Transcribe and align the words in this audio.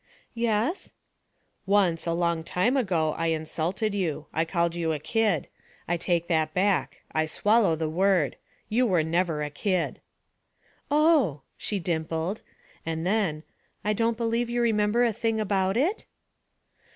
'Yes?' 0.33 0.93
'Once, 1.67 2.07
a 2.07 2.11
long 2.13 2.43
time 2.43 2.75
ago, 2.75 3.13
I 3.19 3.27
insulted 3.27 3.93
you; 3.93 4.25
I 4.33 4.45
called 4.45 4.73
you 4.73 4.91
a 4.93 4.97
kid. 4.97 5.47
I 5.87 5.95
take 5.95 6.25
it 6.31 6.53
back; 6.55 7.03
I 7.11 7.27
swallow 7.27 7.75
the 7.75 7.87
word. 7.87 8.37
You 8.67 8.87
were 8.87 9.03
never 9.03 9.43
a 9.43 9.51
kid.' 9.51 10.01
'Oh,' 10.89 11.41
she 11.55 11.77
dimpled, 11.77 12.41
and 12.83 13.05
then, 13.05 13.43
'I 13.85 13.93
don't 13.93 14.17
believe 14.17 14.49
you 14.49 14.63
remember 14.63 15.03
a 15.03 15.13
thing 15.13 15.39
about 15.39 15.77
it?' 15.77 16.07